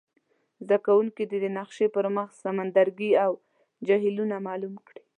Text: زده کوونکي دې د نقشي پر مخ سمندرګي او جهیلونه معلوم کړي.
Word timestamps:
زده 0.63 0.77
کوونکي 0.85 1.23
دې 1.29 1.37
د 1.41 1.47
نقشي 1.57 1.87
پر 1.95 2.05
مخ 2.15 2.29
سمندرګي 2.43 3.11
او 3.25 3.31
جهیلونه 3.87 4.35
معلوم 4.47 4.75
کړي. 4.87 5.01